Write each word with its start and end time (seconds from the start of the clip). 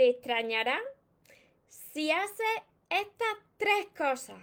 te 0.00 0.08
extrañará 0.08 0.80
si 1.68 2.10
haces 2.10 2.46
estas 2.88 3.36
tres 3.58 3.86
cosas. 3.94 4.38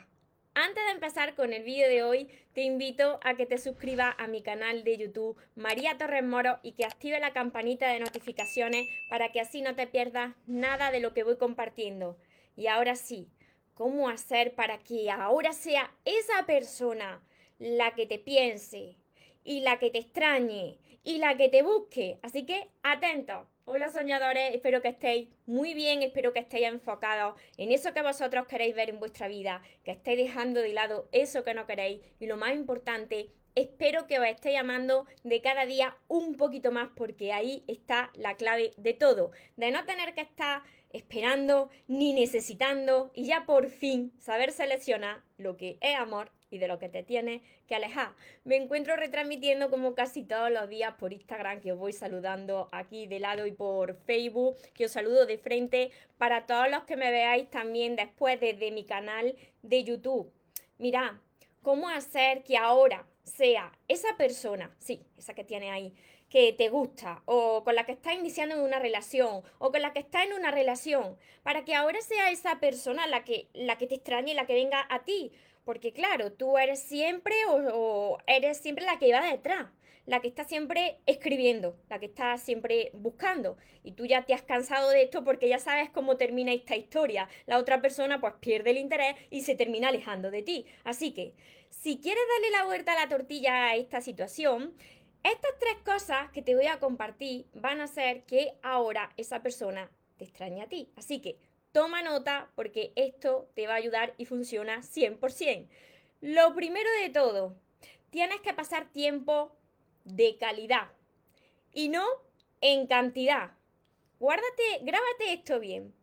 Antes 0.54 0.86
de 0.86 0.92
empezar 0.92 1.34
con 1.34 1.52
el 1.52 1.64
vídeo 1.64 1.90
de 1.90 2.04
hoy, 2.04 2.30
te 2.54 2.62
invito 2.62 3.20
a 3.24 3.34
que 3.34 3.48
te 3.48 3.58
suscribas 3.58 4.14
a 4.20 4.28
mi 4.28 4.44
canal 4.44 4.84
de 4.84 5.00
YouTube 5.00 5.36
María 5.56 5.98
Torres 5.98 6.24
Moro 6.24 6.60
y 6.62 6.74
que 6.74 6.86
active 6.86 7.20
la 7.20 7.34
campanita 7.34 7.90
de 7.90 8.00
notificaciones 8.00 8.88
para 9.10 9.32
que 9.32 9.40
así 9.40 9.64
no 9.64 9.74
te 9.74 9.88
pierdas 9.88 10.36
nada 10.46 10.92
de 10.92 11.00
lo 11.00 11.16
que 11.16 11.24
voy 11.24 11.38
compartiendo. 11.38 12.20
Y 12.56 12.68
ahora 12.68 12.96
sí, 12.96 13.28
¿cómo 13.74 14.10
hacer 14.10 14.54
para 14.54 14.78
que 14.78 15.10
ahora 15.10 15.54
sea 15.54 15.92
esa 16.06 16.46
persona 16.46 17.20
la 17.58 17.96
que 17.96 18.06
te 18.06 18.20
piense 18.20 18.96
y 19.44 19.62
la 19.62 19.80
que 19.80 19.90
te 19.90 19.98
extrañe 19.98 20.78
y 21.04 21.18
la 21.18 21.36
que 21.36 21.50
te 21.50 21.64
busque? 21.64 22.20
Así 22.22 22.46
que 22.46 22.70
atento. 22.84 23.48
Hola 23.70 23.90
soñadores, 23.90 24.56
espero 24.56 24.82
que 24.82 24.88
estéis 24.88 25.28
muy 25.46 25.74
bien, 25.74 26.02
espero 26.02 26.32
que 26.32 26.40
estéis 26.40 26.68
enfocados 26.68 27.38
en 27.58 27.74
eso 27.74 27.94
que 27.94 28.02
vosotros 28.02 28.48
queréis 28.48 28.74
ver 28.74 28.90
en 28.90 28.98
vuestra 28.98 29.28
vida, 29.28 29.62
que 29.84 29.92
estéis 29.92 30.18
dejando 30.18 30.62
de 30.62 30.72
lado 30.72 31.10
eso 31.12 31.44
que 31.44 31.54
no 31.54 31.68
queréis. 31.68 32.00
Y 32.22 32.28
lo 32.28 32.38
más 32.38 32.54
importante, 32.54 33.30
espero 33.56 34.08
que 34.08 34.20
os 34.20 34.26
estéis 34.26 34.58
amando 34.58 35.06
de 35.26 35.42
cada 35.42 35.66
día 35.66 35.98
un 36.08 36.38
poquito 36.38 36.72
más 36.72 36.92
porque 36.96 37.34
ahí 37.34 37.66
está 37.68 38.10
la 38.14 38.38
clave 38.38 38.72
de 38.78 38.94
todo, 38.94 39.32
de 39.58 39.70
no 39.72 39.84
tener 39.84 40.14
que 40.14 40.22
estar 40.22 40.62
esperando 40.92 41.70
ni 41.88 42.14
necesitando 42.14 43.12
y 43.14 43.26
ya 43.26 43.46
por 43.46 43.70
fin 43.70 44.12
saber 44.20 44.52
seleccionar 44.52 45.24
lo 45.38 45.58
que 45.58 45.78
es 45.82 45.96
amor 45.96 46.32
y 46.50 46.60
de 46.60 46.68
lo 46.68 46.80
que 46.80 46.90
te 46.90 47.04
tienes 47.04 47.42
que 47.68 47.76
alejar. 47.76 48.14
Me 48.44 48.56
encuentro 48.56 48.96
retransmitiendo 48.96 49.70
como 49.70 49.96
casi 49.96 50.24
todos 50.24 50.50
los 50.52 50.70
días 50.70 50.94
por 50.98 51.14
Instagram, 51.14 51.60
que 51.62 51.74
os 51.74 51.78
voy 51.78 51.94
saludando 51.94 52.70
aquí 52.72 53.06
de 53.08 53.20
lado 53.20 53.46
y 53.46 53.52
por 53.52 53.96
Facebook, 53.96 54.56
que 54.74 54.86
os 54.86 54.92
saludo 54.92 55.26
de 55.26 55.38
frente 55.38 55.92
para 56.18 56.46
todos 56.46 56.70
los 56.70 56.84
que 56.84 56.96
me 56.96 57.12
veáis 57.12 57.50
también 57.50 57.96
después 57.96 58.40
desde 58.40 58.72
mi 58.72 58.86
canal 58.86 59.36
de 59.62 59.84
YouTube. 59.84 60.32
Mirad, 60.78 61.14
cómo 61.62 61.90
hacer 61.90 62.44
que 62.44 62.58
ahora 62.58 63.06
sea 63.24 63.78
esa 63.88 64.16
persona, 64.16 64.74
sí, 64.80 65.06
esa 65.18 65.34
que 65.34 65.44
tiene 65.44 65.70
ahí, 65.70 65.94
que 66.30 66.54
te 66.54 66.70
gusta 66.70 67.22
o 67.26 67.64
con 67.64 67.76
la 67.76 67.86
que 67.86 67.94
estás 67.94 68.14
iniciando 68.14 68.64
una 68.64 68.80
relación 68.80 69.42
o 69.60 69.72
con 69.72 69.82
la 69.82 69.94
que 69.94 70.00
está 70.00 70.24
en 70.24 70.34
una 70.34 70.52
relación, 70.52 71.18
para 71.44 71.64
que 71.64 71.76
ahora 71.76 72.02
sea 72.02 72.32
esa 72.32 72.60
persona 72.60 73.08
la 73.08 73.24
que, 73.24 73.48
la 73.54 73.78
que 73.78 73.88
te 73.88 73.96
extrañe, 73.96 74.34
la 74.34 74.46
que 74.46 74.54
venga 74.54 74.86
a 74.90 75.04
ti, 75.04 75.32
porque 75.68 75.92
claro, 75.92 76.32
tú 76.32 76.58
eres 76.58 76.80
siempre 76.80 77.36
o, 77.50 78.18
eres 78.26 78.58
siempre 78.58 78.86
la 78.86 79.00
que 79.00 79.12
va 79.12 79.30
detrás, 79.30 79.68
la 80.06 80.22
que 80.22 80.30
está 80.30 80.46
siempre 80.46 81.00
escribiendo, 81.06 81.76
la 81.90 82.00
que 82.00 82.06
está 82.06 82.38
siempre 82.38 82.90
buscando. 82.94 83.58
Y 83.84 83.92
tú 83.92 84.06
ya 84.06 84.24
te 84.24 84.34
has 84.34 84.44
cansado 84.44 84.90
de 84.90 85.04
esto 85.04 85.26
porque 85.26 85.50
ya 85.50 85.60
sabes 85.60 85.90
cómo 85.90 86.16
termina 86.16 86.54
esta 86.54 86.78
historia. 86.78 87.28
La 87.48 87.58
otra 87.58 87.82
persona 87.82 88.22
pues 88.22 88.36
pierde 88.40 88.70
el 88.70 88.78
interés 88.78 89.18
y 89.30 89.42
se 89.42 89.56
termina 89.56 89.90
alejando 89.90 90.32
de 90.32 90.42
ti. 90.42 90.66
Así 90.86 91.12
que, 91.12 91.34
si 91.70 92.00
quieres 92.00 92.24
darle 92.34 92.52
la 92.52 92.64
vuelta 92.64 92.94
a 92.94 93.04
la 93.04 93.10
tortilla 93.10 93.66
a 93.66 93.76
esta 93.76 94.00
situación, 94.00 94.74
estas 95.28 95.58
tres 95.60 95.78
cosas 95.86 96.32
que 96.32 96.42
te 96.42 96.56
voy 96.56 96.68
a 96.68 96.80
compartir 96.80 97.46
van 97.54 97.82
a 97.82 97.86
hacer 97.86 98.24
que 98.24 98.54
ahora 98.62 99.12
esa 99.18 99.42
persona 99.42 99.90
te 100.18 100.26
extrañe 100.26 100.62
a 100.62 100.68
ti. 100.68 100.90
Así 100.96 101.20
que 101.20 101.38
Toma 101.78 102.02
nota 102.02 102.50
porque 102.56 102.92
esto 102.96 103.52
te 103.54 103.68
va 103.68 103.74
a 103.74 103.78
ayudar 103.78 104.16
y 104.18 104.26
funciona 104.26 104.82
100%. 104.82 105.68
Lo 106.22 106.56
primero 106.56 106.90
de 107.04 107.10
todo, 107.12 107.56
tienes 108.10 108.42
que 108.42 108.52
pasar 108.52 108.92
tiempo 108.92 109.56
de 110.04 110.38
calidad 110.38 110.90
y 111.72 111.90
no 111.90 112.04
en 112.62 112.88
cantidad. 112.88 113.52
Guárdate, 114.20 114.80
grábate 114.82 115.34
esto 115.34 115.60
bien. 115.60 115.94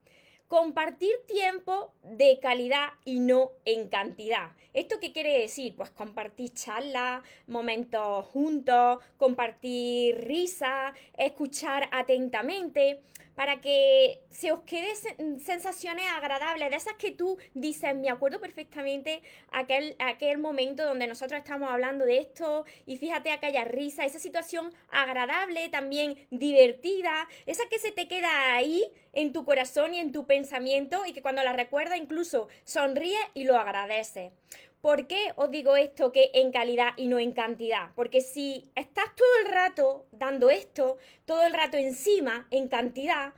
Compartir 0.55 1.10
tiempo 1.27 1.92
de 2.05 2.38
calidad 2.38 2.91
y 3.05 3.19
no 3.19 3.50
en 3.65 3.88
cantidad. 3.88 4.53
¿Esto 4.72 5.00
qué 5.00 5.12
quiere 5.12 5.41
decir? 5.41 5.75
Pues 5.75 5.91
compartir 5.91 6.53
charlas, 6.54 7.25
momentos 7.48 8.25
juntos, 8.26 9.00
compartir 9.16 10.16
risa, 10.25 10.94
escuchar 11.19 11.88
atentamente 11.91 13.00
para 13.34 13.60
que 13.60 14.20
se 14.31 14.53
os 14.53 14.60
quede 14.62 14.94
sensaciones 15.41 16.04
agradables, 16.15 16.71
de 16.71 16.76
esas 16.76 16.94
que 16.94 17.10
tú 17.10 17.36
dices, 17.54 17.94
me 17.97 18.09
acuerdo 18.09 18.41
perfectamente 18.41 19.22
aquel, 19.50 19.97
aquel 19.98 20.38
momento 20.38 20.84
donde 20.84 21.09
nosotros 21.09 21.41
estamos 21.41 21.69
hablando 21.69 22.04
de 22.04 22.19
esto 22.19 22.65
y 22.86 22.97
fíjate 22.97 23.32
aquella 23.32 23.65
risa, 23.65 24.04
esa 24.04 24.21
situación 24.21 24.72
agradable, 24.88 25.69
también 25.69 26.16
divertida, 26.31 27.28
esa 27.47 27.65
que 27.69 27.81
se 27.81 27.91
te 27.91 28.06
queda 28.06 28.54
ahí 28.54 28.84
en 29.14 29.32
tu 29.32 29.44
corazón 29.44 29.94
y 29.94 29.98
en 29.98 30.12
tu 30.12 30.26
pensamiento 30.26 31.04
y 31.06 31.12
que 31.12 31.22
cuando 31.22 31.42
la 31.42 31.52
recuerdas 31.52 31.98
incluso 31.98 32.48
sonríe 32.64 33.19
y 33.34 33.44
lo 33.44 33.56
agradece. 33.56 34.32
¿Por 34.80 35.06
qué 35.06 35.32
os 35.36 35.50
digo 35.50 35.76
esto 35.76 36.12
que 36.12 36.30
en 36.34 36.52
calidad 36.52 36.91
y 36.97 37.06
no 37.06 37.19
en 37.19 37.32
cantidad? 37.32 37.91
Porque 37.94 38.20
si 38.20 38.70
estás 38.74 39.14
todo 39.16 39.28
el 39.44 39.53
rato 39.53 40.06
dando 40.12 40.50
esto, 40.50 40.98
todo 41.24 41.42
el 41.47 41.54
rato 41.54 41.78
encima, 41.78 42.47
en 42.50 42.69
cantidad, 42.69 43.32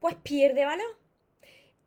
pues 0.00 0.16
pierde 0.16 0.64
valor. 0.64 0.98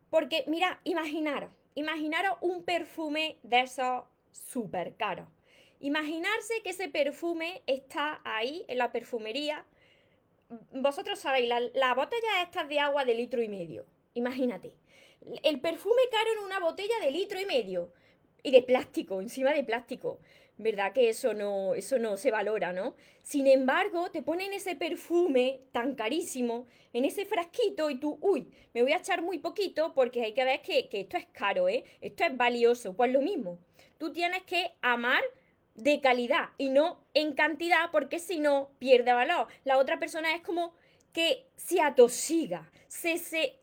Porque 0.09 0.45
mira, 0.47 0.79
imaginaros, 0.85 1.51
imaginaros 1.75 2.37
un 2.39 2.63
perfume 2.63 3.37
de 3.43 3.59
esos 3.59 4.03
súper 4.31 4.95
caros. 4.95 5.27
Imaginarse 5.79 6.61
que 6.63 6.69
ese 6.69 6.89
perfume 6.89 7.63
está 7.65 8.21
ahí 8.23 8.63
en 8.67 8.77
la 8.77 8.91
perfumería. 8.91 9.65
Vosotros 10.73 11.19
sabéis, 11.19 11.47
la, 11.47 11.59
la 11.59 11.93
botella 11.93 12.41
estas 12.43 12.67
de 12.67 12.79
agua 12.79 13.05
de 13.05 13.15
litro 13.15 13.41
y 13.41 13.49
medio. 13.49 13.85
Imagínate. 14.13 14.75
El 15.43 15.61
perfume 15.61 16.01
caro 16.11 16.31
en 16.33 16.45
una 16.45 16.59
botella 16.59 16.99
de 17.01 17.11
litro 17.11 17.39
y 17.39 17.45
medio 17.45 17.93
y 18.43 18.51
de 18.51 18.61
plástico, 18.61 19.21
encima 19.21 19.53
de 19.53 19.63
plástico. 19.63 20.19
¿Verdad 20.57 20.93
que 20.93 21.09
eso 21.09 21.33
no, 21.33 21.73
eso 21.73 21.97
no 21.97 22.17
se 22.17 22.29
valora, 22.29 22.73
no? 22.73 22.95
Sin 23.23 23.47
embargo, 23.47 24.11
te 24.11 24.21
ponen 24.21 24.53
ese 24.53 24.75
perfume 24.75 25.61
tan 25.71 25.95
carísimo 25.95 26.67
en 26.93 27.05
ese 27.05 27.25
frasquito 27.25 27.89
y 27.89 27.95
tú, 27.95 28.19
uy, 28.21 28.51
me 28.73 28.83
voy 28.83 28.91
a 28.91 28.97
echar 28.97 29.21
muy 29.21 29.39
poquito 29.39 29.93
porque 29.93 30.21
hay 30.21 30.33
que 30.33 30.43
ver 30.43 30.61
que, 30.61 30.87
que 30.89 31.01
esto 31.01 31.17
es 31.17 31.25
caro, 31.27 31.67
¿eh? 31.67 31.83
Esto 32.01 32.25
es 32.25 32.37
valioso. 32.37 32.93
Pues 32.93 33.11
lo 33.11 33.21
mismo, 33.21 33.57
tú 33.97 34.11
tienes 34.11 34.43
que 34.43 34.73
amar 34.81 35.23
de 35.81 35.99
calidad 35.99 36.49
y 36.57 36.69
no 36.69 37.03
en 37.13 37.33
cantidad 37.33 37.89
porque 37.91 38.19
si 38.19 38.39
no 38.39 38.69
pierde 38.77 39.13
valor. 39.13 39.47
La 39.63 39.77
otra 39.77 39.99
persona 39.99 40.35
es 40.35 40.41
como 40.41 40.73
que 41.11 41.47
se 41.55 41.81
atosiga, 41.81 42.71
se, 42.87 43.17
se 43.17 43.61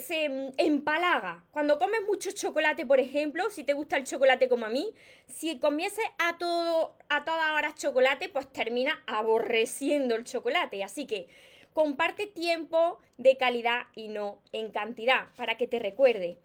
se, 0.00 0.28
mm, 0.28 0.52
empalaga. 0.56 1.44
Cuando 1.50 1.78
comes 1.78 2.00
mucho 2.06 2.30
chocolate, 2.30 2.86
por 2.86 3.00
ejemplo, 3.00 3.50
si 3.50 3.64
te 3.64 3.74
gusta 3.74 3.96
el 3.96 4.04
chocolate 4.04 4.48
como 4.48 4.66
a 4.66 4.70
mí, 4.70 4.94
si 5.26 5.58
comieses 5.58 6.04
a 6.18 6.38
todo 6.38 6.96
a 7.08 7.24
todas 7.24 7.50
horas 7.50 7.74
chocolate, 7.74 8.28
pues 8.28 8.50
termina 8.50 9.02
aborreciendo 9.06 10.14
el 10.14 10.24
chocolate. 10.24 10.84
Así 10.84 11.06
que 11.06 11.28
comparte 11.74 12.26
tiempo 12.26 12.98
de 13.18 13.36
calidad 13.36 13.82
y 13.94 14.08
no 14.08 14.40
en 14.52 14.70
cantidad, 14.70 15.28
para 15.36 15.56
que 15.56 15.66
te 15.66 15.78
recuerde. 15.78 16.38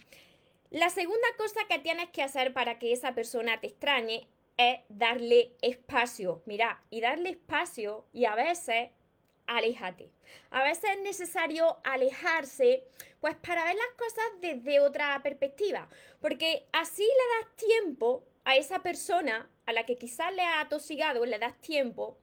La 0.70 0.90
segunda 0.90 1.28
cosa 1.38 1.62
que 1.70 1.80
tienes 1.80 2.10
que 2.10 2.24
hacer 2.24 2.54
para 2.54 2.78
que 2.78 2.92
esa 2.92 3.14
persona 3.16 3.60
te 3.60 3.68
extrañe 3.68 4.28
es 4.60 4.82
darle 4.90 5.56
espacio. 5.62 6.44
Mira, 6.46 6.84
y 6.90 7.00
darle 7.00 7.30
espacio 7.30 8.06
y 8.12 8.26
a 8.26 8.36
veces 8.36 8.90
aléjate. 9.48 10.12
A 10.52 10.64
veces 10.64 10.92
es 10.98 11.02
necesario 11.02 11.78
alejarse, 11.86 12.84
pues 13.22 13.38
para 13.38 13.64
ver 13.64 13.76
las 13.76 13.96
cosas 13.98 14.26
desde 14.42 14.82
otra 14.82 15.18
perspectiva, 15.24 15.88
porque 16.20 16.68
así 16.74 17.04
le 17.04 17.46
das 17.46 17.56
tiempo 17.56 18.26
a 18.44 18.58
esa 18.58 18.80
persona 18.80 19.50
a 19.66 19.72
la 19.72 19.86
que 19.86 19.98
quizás 19.98 20.34
le 20.34 20.44
ha 20.44 20.60
atosigado, 20.60 21.26
le 21.26 21.40
das 21.40 21.60
tiempo 21.62 22.18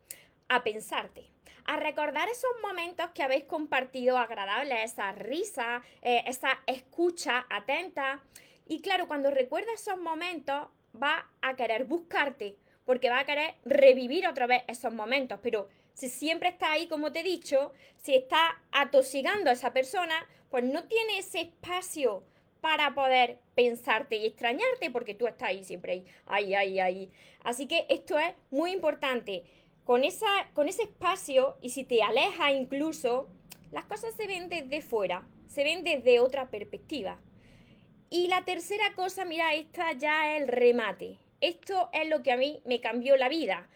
a 0.49 0.63
pensarte, 0.63 1.31
a 1.65 1.79
recordar 1.79 2.29
esos 2.29 2.51
momentos 2.63 3.11
que 3.15 3.23
habéis 3.23 3.45
compartido 3.45 4.19
agradables, 4.19 4.93
esa 4.93 5.11
risa, 5.13 5.83
eh, 6.03 6.23
esa 6.27 6.51
escucha 6.67 7.47
atenta. 7.49 8.23
Y 8.69 8.83
claro, 8.83 9.09
cuando 9.09 9.31
recuerda 9.31 9.73
esos 9.73 9.99
momentos, 9.99 10.69
va 11.01 11.31
a 11.43 11.57
querer 11.57 11.85
buscarte, 11.85 12.57
porque 12.85 13.11
va 13.11 13.21
a 13.21 13.25
querer 13.25 13.55
revivir 13.65 14.27
otra 14.27 14.47
vez 14.47 14.63
esos 14.69 14.93
momentos, 14.93 15.41
pero 15.43 15.69
si 15.95 16.09
siempre 16.09 16.51
está 16.51 16.73
ahí, 16.73 16.89
como 16.89 17.11
te 17.11 17.21
he 17.21 17.25
dicho, 17.25 17.73
si 18.03 18.15
está 18.15 18.63
atosigando 18.71 19.51
a 19.51 19.55
esa 19.55 19.73
persona, 19.73 20.27
pues 20.51 20.63
no 20.63 20.85
tiene 20.85 21.19
ese 21.19 21.41
espacio 21.41 22.23
para 22.61 22.95
poder 22.95 23.39
pensarte 23.55 24.17
y 24.17 24.27
extrañarte 24.27 24.91
porque 24.91 25.15
tú 25.15 25.27
estás 25.27 25.51
ahí 25.51 25.65
siempre 25.65 26.05
ahí, 26.27 26.55
ahí, 26.55 26.81
ahí. 26.81 27.11
Así 27.45 27.67
que 27.67 27.87
esto 27.89 28.19
es 28.19 28.35
muy 28.51 28.73
importante. 28.73 29.45
Con, 29.85 30.03
esa, 30.03 30.27
con 30.53 30.69
ese 30.69 30.83
espacio 30.83 31.57
y 31.63 31.71
si 31.71 31.85
te 31.85 32.03
aleja 32.03 32.51
incluso, 32.53 33.29
las 33.71 33.85
cosas 33.85 34.15
se 34.17 34.27
ven 34.27 34.49
desde 34.49 34.83
fuera, 34.83 35.27
se 35.47 35.63
ven 35.63 35.85
desde 35.85 36.19
otra 36.19 36.51
perspectiva. 36.51 37.21
Y 38.11 38.29
la 38.29 38.45
tercera 38.45 38.95
cosa, 38.95 39.25
mira, 39.25 39.55
esta 39.55 39.93
ya 39.93 40.35
es 40.35 40.43
el 40.43 40.49
remate. 40.49 41.19
Esto 41.41 41.91
es 41.93 42.09
lo 42.09 42.23
que 42.23 42.33
a 42.33 42.37
mí 42.37 42.61
me 42.65 42.81
cambió 42.81 43.17
la 43.17 43.29
vida 43.29 43.69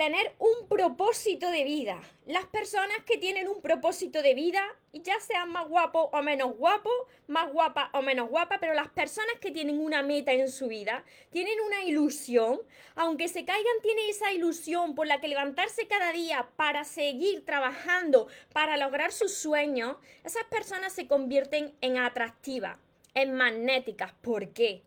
tener 0.00 0.34
un 0.38 0.66
propósito 0.66 1.50
de 1.50 1.62
vida. 1.62 2.00
Las 2.24 2.46
personas 2.46 3.04
que 3.04 3.18
tienen 3.18 3.48
un 3.48 3.60
propósito 3.60 4.22
de 4.22 4.32
vida, 4.32 4.62
ya 4.94 5.20
sean 5.20 5.50
más 5.52 5.68
guapos 5.68 6.08
o 6.10 6.22
menos 6.22 6.56
guapos, 6.56 6.94
más 7.26 7.52
guapas 7.52 7.90
o 7.92 8.00
menos 8.00 8.30
guapas, 8.30 8.60
pero 8.62 8.72
las 8.72 8.88
personas 8.88 9.34
que 9.42 9.50
tienen 9.50 9.78
una 9.78 10.02
meta 10.02 10.32
en 10.32 10.50
su 10.50 10.68
vida, 10.68 11.04
tienen 11.28 11.60
una 11.66 11.84
ilusión, 11.84 12.62
aunque 12.94 13.28
se 13.28 13.44
caigan, 13.44 13.82
tienen 13.82 14.08
esa 14.08 14.32
ilusión 14.32 14.94
por 14.94 15.06
la 15.06 15.20
que 15.20 15.28
levantarse 15.28 15.86
cada 15.86 16.12
día 16.12 16.48
para 16.56 16.84
seguir 16.84 17.44
trabajando, 17.44 18.26
para 18.54 18.78
lograr 18.78 19.12
sus 19.12 19.34
sueños, 19.34 19.98
esas 20.24 20.44
personas 20.44 20.94
se 20.94 21.06
convierten 21.06 21.74
en 21.82 21.98
atractivas, 21.98 22.78
en 23.14 23.34
magnéticas. 23.34 24.12
¿Por 24.14 24.52
qué? 24.52 24.82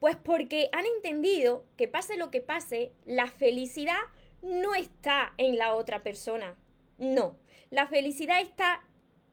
Pues 0.00 0.16
porque 0.16 0.68
han 0.72 0.86
entendido 0.86 1.64
que 1.76 1.88
pase 1.88 2.16
lo 2.16 2.30
que 2.30 2.40
pase, 2.40 2.92
la 3.06 3.26
felicidad 3.26 4.00
no 4.42 4.74
está 4.74 5.32
en 5.38 5.56
la 5.56 5.74
otra 5.74 6.02
persona. 6.02 6.56
No, 6.98 7.36
la 7.70 7.86
felicidad 7.86 8.40
está 8.40 8.84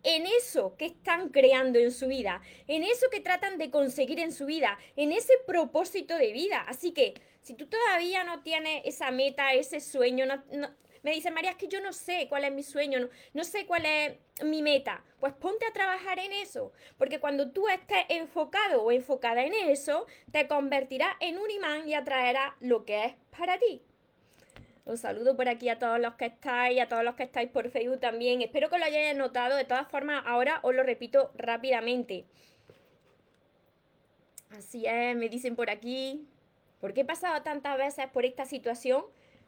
en 0.04 0.26
eso 0.26 0.76
que 0.78 0.86
están 0.86 1.30
creando 1.30 1.78
en 1.78 1.92
su 1.92 2.08
vida, 2.08 2.42
en 2.68 2.84
eso 2.84 3.10
que 3.12 3.20
tratan 3.20 3.58
de 3.58 3.70
conseguir 3.70 4.20
en 4.20 4.32
su 4.32 4.46
vida, 4.46 4.80
en 4.96 5.12
ese 5.12 5.34
propósito 5.46 6.18
de 6.18 6.32
vida. 6.32 6.66
Así 6.68 6.92
que 6.92 7.14
si 7.42 7.54
tú 7.54 7.68
todavía 7.68 8.24
no 8.24 8.42
tienes 8.42 8.82
esa 8.86 9.12
meta, 9.12 9.54
ese 9.54 9.80
sueño, 9.80 10.26
me 11.04 11.12
dice 11.12 11.32
María, 11.32 11.52
es 11.52 11.58
que 11.58 11.68
yo 11.68 11.82
no 11.82 11.94
sé 11.94 12.28
cuál 12.30 12.44
es 12.44 12.52
mi 12.52 12.64
sueño, 12.64 13.00
no, 13.00 13.10
no 13.34 13.44
sé 13.44 13.66
cuál 13.66 13.86
es 13.86 14.18
mi 14.44 14.62
meta. 14.62 15.04
Pues 15.20 15.34
ponte 15.34 15.66
a 15.66 15.74
trabajar 15.74 16.20
en 16.20 16.32
eso, 16.34 16.72
porque 16.98 17.20
cuando 17.20 17.52
tú 17.52 17.68
estés 17.68 18.06
enfocado 18.10 18.84
o 18.84 18.92
enfocada 18.92 19.44
en 19.44 19.54
eso, 19.54 20.06
te 20.32 20.48
convertirá 20.48 21.18
en 21.20 21.38
un 21.38 21.50
imán 21.50 21.88
y 21.88 21.94
atraerá 21.94 22.56
lo 22.60 22.86
que 22.86 23.06
es 23.06 23.14
para 23.38 23.58
ti. 23.58 23.82
Os 24.86 25.02
saludo 25.02 25.36
por 25.36 25.48
aquí 25.48 25.70
a 25.70 25.78
todos 25.78 26.00
los 26.00 26.16
que 26.16 26.26
estáis, 26.26 26.82
a 26.82 26.88
todos 26.88 27.04
los 27.04 27.16
que 27.16 27.24
estáis 27.24 27.50
por 27.50 27.70
Facebook 27.70 28.00
también. 28.00 28.42
Espero 28.42 28.70
que 28.70 28.80
lo 28.80 28.86
hayáis 28.86 29.16
notado. 29.16 29.56
De 29.56 29.64
todas 29.64 29.88
formas, 29.88 30.24
ahora 30.26 30.60
os 30.64 30.74
lo 30.74 30.84
repito 30.84 31.32
rápidamente. 31.36 32.26
Así 34.50 34.86
es, 34.86 35.16
me 35.16 35.30
dicen 35.30 35.56
por 35.56 35.70
aquí. 35.70 36.28
¿Por 36.80 36.94
qué 36.94 37.02
he 37.02 37.06
pasado 37.06 37.42
tantas 37.44 37.78
veces 37.78 38.08
por 38.08 38.26
esta 38.26 38.46
situación? 38.46 39.06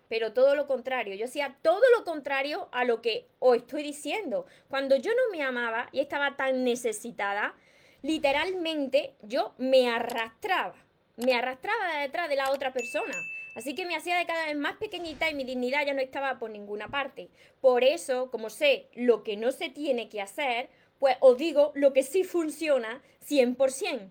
Pero 0.09 0.33
todo 0.33 0.55
lo 0.55 0.67
contrario. 0.67 1.15
Yo 1.15 1.25
hacía 1.25 1.57
todo 1.61 1.81
lo 1.97 2.03
contrario 2.03 2.69
a 2.71 2.83
lo 2.83 3.01
que 3.01 3.27
os 3.39 3.57
estoy 3.57 3.83
diciendo. 3.83 4.45
Cuando 4.69 4.95
yo 4.95 5.11
no 5.11 5.31
me 5.31 5.43
amaba 5.43 5.89
y 5.91 5.99
estaba 5.99 6.35
tan 6.35 6.63
necesitada, 6.63 7.55
literalmente 8.01 9.15
yo 9.21 9.53
me 9.57 9.89
arrastraba. 9.89 10.75
Me 11.17 11.33
arrastraba 11.33 11.93
de 11.93 12.01
detrás 12.01 12.29
de 12.29 12.35
la 12.35 12.51
otra 12.51 12.73
persona. 12.73 13.13
Así 13.55 13.75
que 13.75 13.85
me 13.85 13.95
hacía 13.95 14.17
de 14.17 14.25
cada 14.25 14.47
vez 14.47 14.55
más 14.55 14.77
pequeñita 14.77 15.29
y 15.29 15.35
mi 15.35 15.43
dignidad 15.43 15.85
ya 15.85 15.93
no 15.93 16.01
estaba 16.01 16.39
por 16.39 16.49
ninguna 16.49 16.87
parte. 16.89 17.29
Por 17.61 17.83
eso, 17.83 18.31
como 18.31 18.49
sé 18.49 18.89
lo 18.95 19.23
que 19.23 19.37
no 19.37 19.51
se 19.51 19.69
tiene 19.69 20.09
que 20.09 20.21
hacer, 20.21 20.69
pues 20.99 21.17
os 21.19 21.37
digo 21.37 21.71
lo 21.75 21.93
que 21.93 22.03
sí 22.03 22.23
funciona 22.23 23.01
100%. 23.27 24.09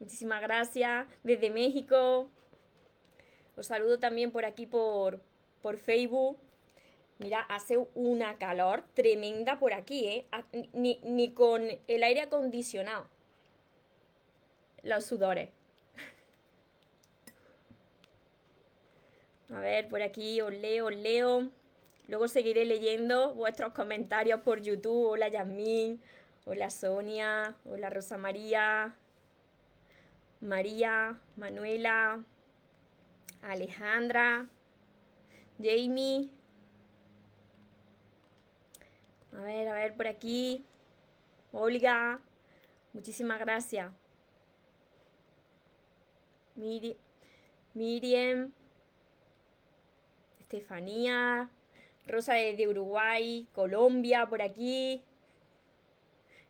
Muchísimas 0.00 0.40
gracias 0.40 1.06
desde 1.22 1.50
México. 1.50 2.30
Os 3.58 3.66
saludo 3.66 3.98
también 3.98 4.30
por 4.30 4.44
aquí 4.44 4.66
por, 4.66 5.20
por 5.62 5.78
Facebook. 5.78 6.38
Mira, 7.18 7.40
hace 7.40 7.76
una 7.96 8.38
calor 8.38 8.84
tremenda 8.94 9.58
por 9.58 9.74
aquí, 9.74 10.06
¿eh? 10.06 10.26
Ni, 10.72 11.00
ni 11.02 11.32
con 11.32 11.66
el 11.88 12.02
aire 12.04 12.20
acondicionado. 12.20 13.08
Los 14.84 15.04
sudores. 15.04 15.50
A 19.50 19.58
ver, 19.58 19.88
por 19.88 20.02
aquí 20.02 20.40
os 20.40 20.52
leo, 20.52 20.86
os 20.86 20.94
leo. 20.94 21.50
Luego 22.06 22.28
seguiré 22.28 22.64
leyendo 22.64 23.34
vuestros 23.34 23.72
comentarios 23.72 24.40
por 24.42 24.62
YouTube. 24.62 25.08
Hola 25.08 25.28
Yasmín, 25.28 26.00
hola 26.46 26.70
Sonia, 26.70 27.56
hola 27.64 27.90
Rosa 27.90 28.16
María, 28.18 28.94
María, 30.40 31.18
Manuela, 31.36 32.22
Alejandra, 33.42 34.48
Jamie. 35.58 36.30
A 39.32 39.40
ver, 39.40 39.68
a 39.68 39.74
ver, 39.74 39.94
por 39.94 40.06
aquí. 40.06 40.64
Olga, 41.52 42.20
muchísimas 42.92 43.38
gracias. 43.38 43.90
Miriam, 47.74 48.52
Estefanía, 50.40 51.48
Rosa 52.06 52.34
de 52.34 52.68
Uruguay, 52.68 53.46
Colombia, 53.52 54.26
por 54.26 54.42
aquí, 54.42 55.04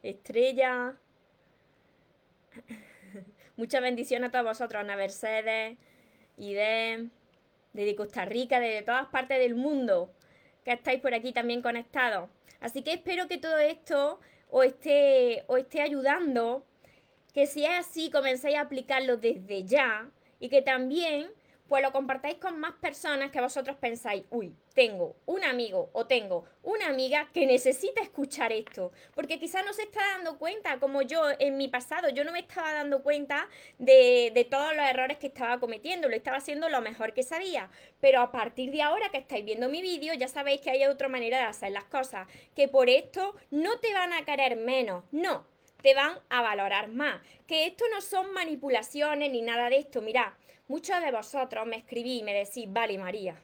Estrella. 0.02 0.96
Muchas 3.56 3.82
bendiciones 3.82 4.28
a 4.28 4.30
todos 4.32 4.44
vosotros, 4.46 4.80
Ana 4.80 4.96
Mercedes, 4.96 5.76
Ide, 6.38 7.08
desde 7.72 7.96
Costa 7.96 8.24
Rica, 8.24 8.60
desde 8.60 8.82
todas 8.82 9.06
partes 9.06 9.38
del 9.38 9.54
mundo, 9.54 10.10
que 10.64 10.72
estáis 10.72 11.00
por 11.00 11.14
aquí 11.14 11.32
también 11.32 11.62
conectados. 11.62 12.28
Así 12.60 12.82
que 12.82 12.92
espero 12.92 13.28
que 13.28 13.38
todo 13.38 13.58
esto 13.58 14.20
os 14.50 14.64
esté, 14.64 15.44
os 15.46 15.58
esté 15.58 15.82
ayudando, 15.82 16.64
que 17.34 17.46
si 17.46 17.64
es 17.64 17.70
así, 17.70 18.10
comencéis 18.10 18.56
a 18.56 18.62
aplicarlo 18.62 19.16
desde 19.16 19.64
ya 19.64 20.10
y 20.40 20.48
que 20.48 20.62
también 20.62 21.30
pues 21.68 21.82
lo 21.82 21.92
compartáis 21.92 22.38
con 22.38 22.58
más 22.58 22.72
personas 22.74 23.30
que 23.30 23.40
vosotros 23.40 23.76
pensáis, 23.76 24.24
uy, 24.30 24.54
tengo 24.74 25.16
un 25.26 25.44
amigo 25.44 25.90
o 25.92 26.06
tengo 26.06 26.44
una 26.62 26.88
amiga 26.88 27.28
que 27.32 27.46
necesita 27.46 28.00
escuchar 28.00 28.52
esto, 28.52 28.92
porque 29.14 29.38
quizás 29.38 29.64
no 29.64 29.72
se 29.72 29.82
está 29.82 30.00
dando 30.14 30.38
cuenta, 30.38 30.78
como 30.78 31.02
yo 31.02 31.22
en 31.38 31.56
mi 31.56 31.68
pasado, 31.68 32.08
yo 32.08 32.24
no 32.24 32.32
me 32.32 32.40
estaba 32.40 32.72
dando 32.72 33.02
cuenta 33.02 33.48
de, 33.78 34.30
de 34.34 34.44
todos 34.44 34.74
los 34.74 34.84
errores 34.84 35.18
que 35.18 35.26
estaba 35.26 35.60
cometiendo, 35.60 36.08
lo 36.08 36.16
estaba 36.16 36.38
haciendo 36.38 36.68
lo 36.68 36.80
mejor 36.80 37.12
que 37.12 37.22
sabía, 37.22 37.70
pero 38.00 38.20
a 38.20 38.32
partir 38.32 38.70
de 38.70 38.82
ahora 38.82 39.10
que 39.10 39.18
estáis 39.18 39.44
viendo 39.44 39.68
mi 39.68 39.82
vídeo, 39.82 40.14
ya 40.14 40.28
sabéis 40.28 40.60
que 40.60 40.70
hay 40.70 40.84
otra 40.86 41.08
manera 41.08 41.38
de 41.38 41.44
hacer 41.44 41.72
las 41.72 41.84
cosas, 41.84 42.26
que 42.54 42.68
por 42.68 42.88
esto 42.88 43.34
no 43.50 43.78
te 43.78 43.92
van 43.92 44.12
a 44.12 44.24
querer 44.24 44.56
menos, 44.56 45.04
no, 45.10 45.44
te 45.82 45.94
van 45.94 46.18
a 46.28 46.42
valorar 46.42 46.88
más, 46.88 47.20
que 47.46 47.66
esto 47.66 47.84
no 47.92 48.00
son 48.00 48.32
manipulaciones 48.32 49.30
ni 49.30 49.42
nada 49.42 49.70
de 49.70 49.78
esto, 49.78 50.02
mirad 50.02 50.32
Muchos 50.68 51.00
de 51.00 51.10
vosotros 51.10 51.66
me 51.66 51.78
escribí 51.78 52.18
y 52.18 52.22
me 52.22 52.34
decís, 52.34 52.66
vale 52.68 52.98
María, 52.98 53.42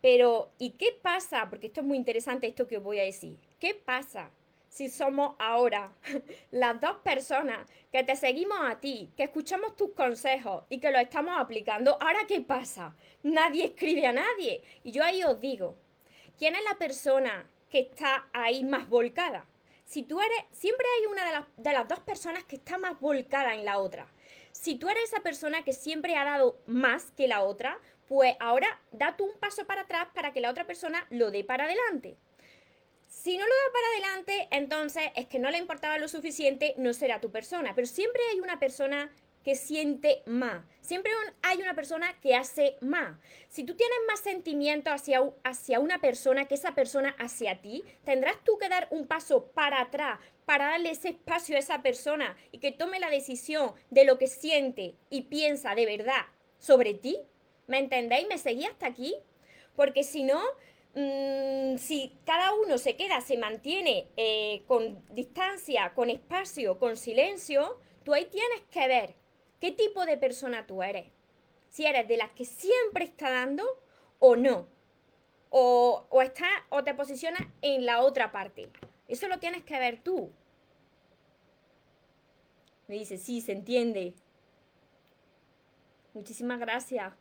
pero 0.00 0.52
¿y 0.58 0.70
qué 0.70 0.96
pasa? 1.02 1.50
Porque 1.50 1.66
esto 1.66 1.80
es 1.80 1.86
muy 1.86 1.96
interesante 1.96 2.46
esto 2.46 2.68
que 2.68 2.76
os 2.76 2.84
voy 2.84 3.00
a 3.00 3.02
decir. 3.02 3.36
¿Qué 3.58 3.74
pasa 3.74 4.30
si 4.68 4.88
somos 4.88 5.34
ahora 5.40 5.92
las 6.52 6.80
dos 6.80 6.98
personas 6.98 7.68
que 7.90 8.04
te 8.04 8.14
seguimos 8.14 8.58
a 8.62 8.78
ti, 8.78 9.10
que 9.16 9.24
escuchamos 9.24 9.74
tus 9.74 9.90
consejos 9.90 10.62
y 10.68 10.78
que 10.78 10.92
lo 10.92 11.00
estamos 11.00 11.34
aplicando? 11.36 11.98
Ahora, 12.00 12.28
¿qué 12.28 12.40
pasa? 12.40 12.94
Nadie 13.24 13.64
escribe 13.64 14.06
a 14.06 14.12
nadie. 14.12 14.62
Y 14.84 14.92
yo 14.92 15.02
ahí 15.02 15.24
os 15.24 15.40
digo, 15.40 15.74
¿quién 16.38 16.54
es 16.54 16.62
la 16.62 16.78
persona 16.78 17.50
que 17.68 17.80
está 17.80 18.28
ahí 18.32 18.62
más 18.62 18.88
volcada? 18.88 19.46
Si 19.86 20.02
tú 20.02 20.20
eres, 20.20 20.44
siempre 20.52 20.86
hay 20.98 21.06
una 21.06 21.24
de 21.24 21.32
las, 21.32 21.46
de 21.56 21.72
las 21.72 21.88
dos 21.88 22.00
personas 22.00 22.44
que 22.44 22.56
está 22.56 22.76
más 22.76 23.00
volcada 23.00 23.54
en 23.54 23.64
la 23.64 23.78
otra 23.78 24.06
si 24.60 24.76
tú 24.76 24.88
eres 24.88 25.04
esa 25.04 25.20
persona 25.20 25.62
que 25.62 25.72
siempre 25.72 26.16
ha 26.16 26.24
dado 26.24 26.58
más 26.66 27.12
que 27.12 27.28
la 27.28 27.42
otra, 27.42 27.78
pues 28.08 28.34
ahora 28.40 28.80
da 28.92 29.16
tú 29.16 29.24
un 29.24 29.38
paso 29.38 29.66
para 29.66 29.82
atrás 29.82 30.08
para 30.14 30.32
que 30.32 30.40
la 30.40 30.50
otra 30.50 30.66
persona 30.66 31.06
lo 31.10 31.30
dé 31.30 31.44
para 31.44 31.64
adelante. 31.64 32.16
Si 33.08 33.36
no 33.36 33.44
lo 33.44 33.54
da 33.54 33.72
para 33.72 33.86
adelante, 33.88 34.48
entonces 34.50 35.04
es 35.14 35.26
que 35.26 35.38
no 35.38 35.50
le 35.50 35.58
importaba 35.58 35.98
lo 35.98 36.08
suficiente, 36.08 36.74
no 36.78 36.92
será 36.92 37.20
tu 37.20 37.30
persona. 37.30 37.74
Pero 37.74 37.86
siempre 37.86 38.22
hay 38.32 38.40
una 38.40 38.58
persona 38.58 39.10
que 39.46 39.54
siente 39.54 40.24
más. 40.26 40.64
Siempre 40.80 41.12
hay 41.40 41.62
una 41.62 41.74
persona 41.74 42.12
que 42.20 42.34
hace 42.34 42.78
más. 42.80 43.16
Si 43.48 43.62
tú 43.62 43.76
tienes 43.76 43.96
más 44.08 44.18
sentimiento 44.18 44.90
hacia, 44.90 45.20
hacia 45.44 45.78
una 45.78 46.00
persona 46.00 46.46
que 46.46 46.56
esa 46.56 46.74
persona 46.74 47.14
hacia 47.20 47.60
ti, 47.60 47.84
tendrás 48.04 48.42
tú 48.42 48.58
que 48.58 48.68
dar 48.68 48.88
un 48.90 49.06
paso 49.06 49.46
para 49.52 49.80
atrás 49.80 50.18
para 50.46 50.66
darle 50.66 50.90
ese 50.90 51.10
espacio 51.10 51.54
a 51.54 51.60
esa 51.60 51.80
persona 51.80 52.36
y 52.50 52.58
que 52.58 52.72
tome 52.72 52.98
la 52.98 53.08
decisión 53.08 53.72
de 53.90 54.04
lo 54.04 54.18
que 54.18 54.26
siente 54.26 54.96
y 55.10 55.22
piensa 55.22 55.76
de 55.76 55.86
verdad 55.86 56.26
sobre 56.58 56.94
ti. 56.94 57.16
¿Me 57.68 57.78
entendéis? 57.78 58.26
¿Me 58.26 58.38
seguí 58.38 58.64
hasta 58.64 58.88
aquí? 58.88 59.14
Porque 59.76 60.02
si 60.02 60.24
no, 60.24 60.42
mm, 60.94 61.78
si 61.78 62.18
cada 62.24 62.52
uno 62.52 62.78
se 62.78 62.96
queda, 62.96 63.20
se 63.20 63.38
mantiene 63.38 64.08
eh, 64.16 64.64
con 64.66 65.04
distancia, 65.14 65.92
con 65.94 66.10
espacio, 66.10 66.80
con 66.80 66.96
silencio, 66.96 67.78
tú 68.02 68.12
ahí 68.12 68.24
tienes 68.24 68.62
que 68.72 68.88
ver 68.88 69.25
¿Qué 69.60 69.72
tipo 69.72 70.04
de 70.04 70.16
persona 70.16 70.66
tú 70.66 70.82
eres? 70.82 71.06
Si 71.68 71.86
eres 71.86 72.06
de 72.08 72.16
las 72.16 72.30
que 72.32 72.44
siempre 72.44 73.04
está 73.04 73.30
dando 73.30 73.64
o 74.18 74.36
no. 74.36 74.66
O, 75.50 76.06
o, 76.10 76.22
está, 76.22 76.46
o 76.70 76.84
te 76.84 76.94
posicionas 76.94 77.42
en 77.62 77.86
la 77.86 78.00
otra 78.00 78.32
parte. 78.32 78.70
Eso 79.08 79.28
lo 79.28 79.38
tienes 79.38 79.64
que 79.64 79.78
ver 79.78 80.02
tú. 80.02 80.32
Me 82.88 82.96
dice, 82.96 83.18
sí, 83.18 83.40
se 83.40 83.52
entiende. 83.52 84.14
Muchísimas 86.14 86.58
gracias. 86.58 87.12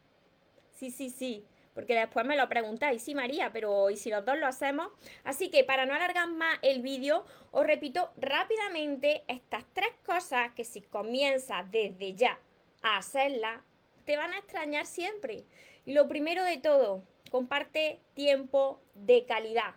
Sí, 0.71 0.91
sí, 0.91 1.09
sí. 1.09 1.45
Porque 1.75 1.93
después 1.93 2.25
me 2.25 2.37
lo 2.37 2.47
preguntáis, 2.47 3.03
sí 3.03 3.13
María, 3.13 3.51
pero 3.51 3.89
¿y 3.89 3.97
si 3.97 4.09
los 4.09 4.25
dos 4.25 4.39
lo 4.39 4.47
hacemos? 4.47 4.87
Así 5.25 5.49
que 5.49 5.65
para 5.65 5.85
no 5.85 5.93
alargar 5.93 6.29
más 6.29 6.57
el 6.61 6.81
vídeo, 6.81 7.25
os 7.51 7.67
repito 7.67 8.11
rápidamente 8.15 9.25
estas 9.27 9.65
tres 9.73 9.91
cosas 10.05 10.53
que 10.53 10.63
si 10.63 10.81
comienzas 10.81 11.69
desde 11.69 12.15
ya 12.15 12.39
a 12.81 12.97
hacerlas, 12.97 13.61
te 14.05 14.15
van 14.15 14.31
a 14.31 14.37
extrañar 14.37 14.85
siempre. 14.85 15.43
Y 15.85 15.93
lo 15.93 16.07
primero 16.07 16.45
de 16.45 16.57
todo, 16.57 17.03
comparte 17.29 17.99
tiempo 18.13 18.81
de 18.93 19.25
calidad 19.25 19.75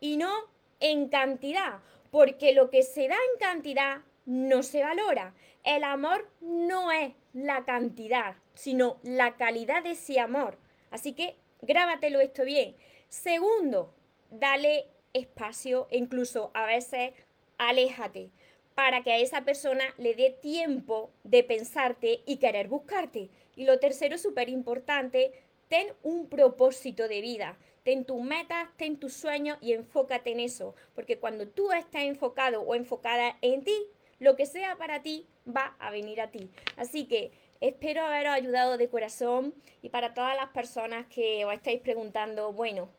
y 0.00 0.18
no 0.18 0.32
en 0.78 1.08
cantidad, 1.08 1.80
porque 2.12 2.54
lo 2.54 2.70
que 2.70 2.84
se 2.84 3.08
da 3.08 3.16
en 3.16 3.40
cantidad 3.40 4.02
no 4.26 4.62
se 4.62 4.82
valora. 4.84 5.34
El 5.64 5.82
amor 5.82 6.30
no 6.40 6.92
es 6.92 7.14
la 7.32 7.64
cantidad, 7.64 8.36
sino 8.54 9.00
la 9.02 9.36
calidad 9.36 9.82
de 9.82 9.92
ese 9.92 10.20
amor. 10.20 10.61
Así 10.92 11.14
que 11.14 11.34
grábatelo 11.60 12.20
esto 12.20 12.44
bien. 12.44 12.76
Segundo, 13.08 13.92
dale 14.30 14.86
espacio 15.12 15.88
e 15.90 15.98
incluso 15.98 16.52
a 16.54 16.66
veces 16.66 17.12
aléjate 17.58 18.30
para 18.74 19.02
que 19.02 19.12
a 19.12 19.18
esa 19.18 19.44
persona 19.44 19.84
le 19.98 20.14
dé 20.14 20.30
tiempo 20.30 21.10
de 21.24 21.42
pensarte 21.42 22.22
y 22.26 22.36
querer 22.36 22.68
buscarte. 22.68 23.30
Y 23.56 23.64
lo 23.64 23.78
tercero, 23.78 24.16
súper 24.16 24.48
importante, 24.48 25.32
ten 25.68 25.88
un 26.02 26.28
propósito 26.28 27.08
de 27.08 27.20
vida. 27.20 27.58
Ten 27.82 28.04
tus 28.04 28.22
metas, 28.22 28.68
ten 28.76 28.98
tus 28.98 29.12
sueños 29.12 29.58
y 29.60 29.72
enfócate 29.72 30.30
en 30.30 30.40
eso. 30.40 30.74
Porque 30.94 31.18
cuando 31.18 31.48
tú 31.48 31.72
estás 31.72 32.02
enfocado 32.02 32.62
o 32.62 32.74
enfocada 32.74 33.36
en 33.42 33.64
ti, 33.64 33.76
lo 34.20 34.36
que 34.36 34.46
sea 34.46 34.76
para 34.76 35.02
ti 35.02 35.26
va 35.46 35.76
a 35.80 35.90
venir 35.90 36.20
a 36.20 36.30
ti. 36.30 36.48
Así 36.76 37.06
que 37.06 37.32
espero 37.62 38.04
haberos 38.04 38.34
ayudado 38.34 38.76
de 38.76 38.88
corazón 38.88 39.54
y 39.82 39.88
para 39.88 40.14
todas 40.14 40.36
las 40.36 40.48
personas 40.48 41.06
que 41.06 41.44
os 41.44 41.54
estáis 41.54 41.80
preguntando, 41.80 42.52
bueno, 42.52 42.90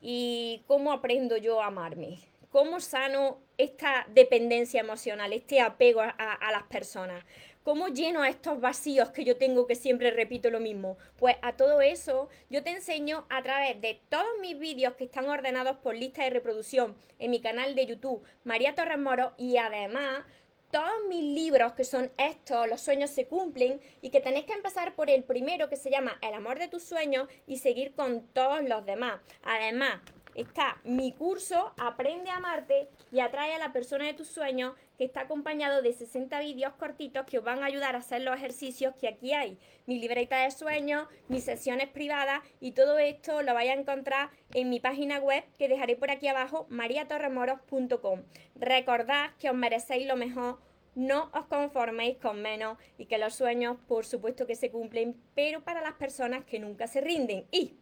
¿y 0.00 0.62
cómo 0.66 0.90
aprendo 0.92 1.36
yo 1.36 1.60
a 1.60 1.66
amarme? 1.66 2.18
¿Cómo 2.50 2.80
sano 2.80 3.38
esta 3.58 4.06
dependencia 4.14 4.80
emocional, 4.80 5.34
este 5.34 5.60
apego 5.60 6.00
a, 6.00 6.08
a 6.08 6.50
las 6.50 6.62
personas? 6.62 7.24
¿Cómo 7.62 7.88
lleno 7.88 8.22
a 8.22 8.30
estos 8.30 8.58
vacíos 8.58 9.10
que 9.10 9.24
yo 9.24 9.36
tengo 9.36 9.66
que 9.66 9.74
siempre 9.74 10.10
repito 10.10 10.50
lo 10.50 10.60
mismo? 10.60 10.96
Pues 11.18 11.36
a 11.42 11.52
todo 11.56 11.82
eso 11.82 12.30
yo 12.48 12.62
te 12.62 12.70
enseño 12.70 13.26
a 13.28 13.42
través 13.42 13.78
de 13.82 14.00
todos 14.08 14.38
mis 14.40 14.58
vídeos 14.58 14.94
que 14.94 15.04
están 15.04 15.28
ordenados 15.28 15.76
por 15.78 15.94
lista 15.94 16.24
de 16.24 16.30
reproducción 16.30 16.96
en 17.18 17.32
mi 17.32 17.40
canal 17.40 17.74
de 17.74 17.84
YouTube 17.84 18.22
María 18.44 18.74
Torres 18.74 18.98
Moro 18.98 19.34
y 19.36 19.58
además 19.58 20.24
todos 20.70 21.04
mis 21.08 21.22
libros 21.22 21.72
que 21.72 21.84
son 21.84 22.10
estos, 22.18 22.68
los 22.68 22.80
sueños 22.80 23.10
se 23.10 23.26
cumplen 23.26 23.80
y 24.02 24.10
que 24.10 24.20
tenéis 24.20 24.46
que 24.46 24.52
empezar 24.52 24.94
por 24.94 25.10
el 25.10 25.24
primero 25.24 25.68
que 25.68 25.76
se 25.76 25.90
llama 25.90 26.18
El 26.20 26.34
amor 26.34 26.58
de 26.58 26.68
tus 26.68 26.82
sueños 26.82 27.28
y 27.46 27.58
seguir 27.58 27.94
con 27.94 28.26
todos 28.28 28.62
los 28.62 28.84
demás. 28.84 29.20
Además, 29.42 30.00
está 30.34 30.78
mi 30.84 31.12
curso 31.12 31.72
Aprende 31.78 32.30
a 32.30 32.36
amarte 32.36 32.88
y 33.10 33.20
atrae 33.20 33.54
a 33.54 33.58
la 33.58 33.72
persona 33.72 34.04
de 34.06 34.14
tus 34.14 34.28
sueños 34.28 34.74
que 34.96 35.04
está 35.04 35.22
acompañado 35.22 35.82
de 35.82 35.92
60 35.92 36.40
vídeos 36.40 36.72
cortitos 36.74 37.26
que 37.26 37.38
os 37.38 37.44
van 37.44 37.62
a 37.62 37.66
ayudar 37.66 37.94
a 37.94 37.98
hacer 37.98 38.22
los 38.22 38.36
ejercicios 38.36 38.94
que 38.96 39.08
aquí 39.08 39.32
hay. 39.32 39.58
Mi 39.86 39.98
libreta 39.98 40.42
de 40.42 40.50
sueños, 40.50 41.08
mis 41.28 41.44
sesiones 41.44 41.88
privadas 41.88 42.42
y 42.60 42.72
todo 42.72 42.98
esto 42.98 43.42
lo 43.42 43.54
vais 43.54 43.70
a 43.70 43.74
encontrar 43.74 44.30
en 44.54 44.70
mi 44.70 44.80
página 44.80 45.18
web 45.18 45.44
que 45.58 45.68
dejaré 45.68 45.96
por 45.96 46.10
aquí 46.10 46.28
abajo, 46.28 46.66
mariatorremoros.com. 46.70 48.22
Recordad 48.54 49.30
que 49.38 49.50
os 49.50 49.56
merecéis 49.56 50.06
lo 50.06 50.16
mejor 50.16 50.58
no 50.94 51.30
os 51.34 51.44
conforméis 51.46 52.16
con 52.16 52.40
menos 52.40 52.78
y 52.96 53.04
que 53.04 53.18
los 53.18 53.34
sueños 53.34 53.76
por 53.86 54.06
supuesto 54.06 54.46
que 54.46 54.56
se 54.56 54.70
cumplen, 54.70 55.14
pero 55.34 55.62
para 55.62 55.82
las 55.82 55.92
personas 55.94 56.44
que 56.44 56.58
nunca 56.58 56.86
se 56.86 57.02
rinden. 57.02 57.44
Y 57.50 57.74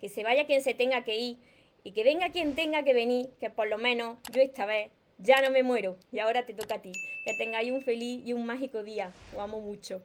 que 0.00 0.08
se 0.08 0.22
vaya 0.22 0.46
quien 0.46 0.62
se 0.62 0.74
tenga 0.74 1.04
que 1.04 1.16
ir 1.16 1.38
y 1.82 1.92
que 1.92 2.02
venga 2.02 2.30
quien 2.30 2.54
tenga 2.54 2.82
que 2.82 2.94
venir, 2.94 3.28
que 3.38 3.50
por 3.50 3.68
lo 3.68 3.78
menos 3.78 4.16
yo 4.32 4.40
esta 4.40 4.64
vez 4.64 4.90
ya 5.18 5.40
no 5.42 5.50
me 5.50 5.62
muero 5.62 5.96
y 6.12 6.18
ahora 6.18 6.46
te 6.46 6.54
toca 6.54 6.76
a 6.76 6.82
ti. 6.82 6.92
Que 7.24 7.34
tengáis 7.34 7.72
un 7.72 7.82
feliz 7.82 8.22
y 8.24 8.32
un 8.32 8.46
mágico 8.46 8.82
día. 8.82 9.12
Os 9.34 9.40
amo 9.40 9.60
mucho. 9.60 10.02